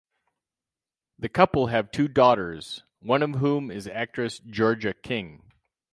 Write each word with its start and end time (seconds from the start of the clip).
The 1.19 1.29
couple 1.29 1.67
have 1.67 1.91
two 1.91 2.07
daughters, 2.07 2.81
one 3.01 3.21
of 3.21 3.33
whom 3.35 3.69
is 3.69 3.85
actress 3.87 4.39
Georgia 4.39 4.95
King. 4.95 5.51